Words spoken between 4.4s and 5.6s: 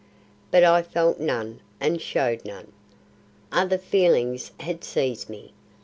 had seized me.